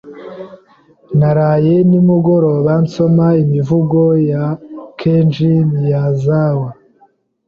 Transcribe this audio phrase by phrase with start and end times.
[1.19, 4.45] Naraye nimugoroba nsoma imivugo ya
[4.99, 6.69] Kenji Miyazawa.